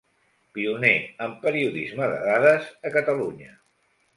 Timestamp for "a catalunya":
2.91-3.55